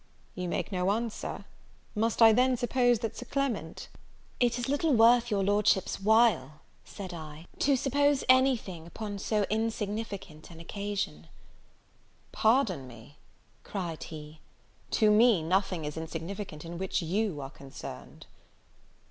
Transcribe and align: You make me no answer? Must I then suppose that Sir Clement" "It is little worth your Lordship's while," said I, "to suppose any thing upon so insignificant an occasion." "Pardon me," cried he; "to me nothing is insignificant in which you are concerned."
You 0.33 0.47
make 0.49 0.71
me 0.71 0.79
no 0.79 0.89
answer? 0.89 1.45
Must 1.93 2.23
I 2.23 2.33
then 2.33 2.57
suppose 2.57 2.97
that 3.01 3.15
Sir 3.15 3.27
Clement" 3.29 3.87
"It 4.39 4.57
is 4.57 4.67
little 4.67 4.93
worth 4.95 5.29
your 5.29 5.43
Lordship's 5.43 6.01
while," 6.01 6.61
said 6.83 7.13
I, 7.13 7.45
"to 7.59 7.75
suppose 7.75 8.23
any 8.27 8.57
thing 8.57 8.87
upon 8.87 9.19
so 9.19 9.43
insignificant 9.51 10.49
an 10.49 10.59
occasion." 10.59 11.27
"Pardon 12.31 12.87
me," 12.87 13.19
cried 13.63 14.05
he; 14.05 14.39
"to 14.89 15.11
me 15.11 15.43
nothing 15.43 15.85
is 15.85 15.95
insignificant 15.97 16.65
in 16.65 16.79
which 16.79 17.03
you 17.03 17.39
are 17.39 17.51
concerned." 17.51 18.25